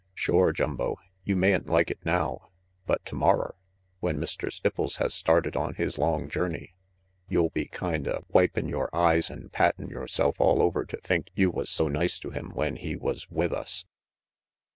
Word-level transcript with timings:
Shore, 0.15 0.51
Jumbo, 0.51 0.97
you 1.23 1.35
mayn't 1.35 1.67
like 1.69 1.91
it 1.91 2.03
now, 2.03 2.49
but 2.87 3.05
tomorrer, 3.05 3.53
when 3.99 4.17
Mr. 4.17 4.51
Stipples 4.51 4.95
has 4.95 5.13
started 5.13 5.55
on 5.55 5.75
his 5.75 5.99
long 5.99 6.27
journey, 6.27 6.73
you'll 7.29 7.51
be 7.51 7.65
kinda 7.67 8.23
wipin' 8.29 8.67
yore 8.67 8.89
eyes 8.95 9.29
an' 9.29 9.49
pattin' 9.49 9.89
yourself 9.89 10.37
all 10.39 10.63
over 10.63 10.85
to 10.85 10.97
think 11.01 11.29
you 11.35 11.51
was 11.51 11.69
so 11.69 11.87
nice 11.87 12.17
to 12.17 12.31
him 12.31 12.49
when 12.49 12.77
he 12.77 12.95
was 12.95 13.29
with 13.29 13.53
us." 13.53 13.85